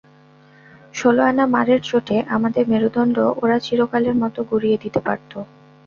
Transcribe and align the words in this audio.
ষোলো-আনা 0.93 1.45
মারের 1.47 1.81
চোটে 1.81 2.17
আমাদের 2.35 2.63
মেরুদণ্ড 2.71 3.15
ওরা 3.41 3.57
চিরকালের 3.59 4.15
মতো 4.21 4.39
গুঁড়িয়ে 4.49 4.77
দিতে 4.83 4.99
পারত। 5.07 5.31